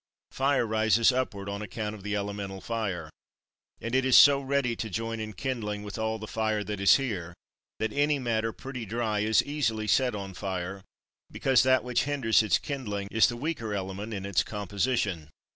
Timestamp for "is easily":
9.19-9.85